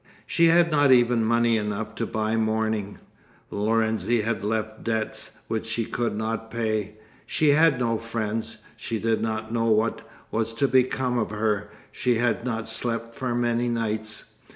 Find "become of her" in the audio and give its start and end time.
10.67-11.69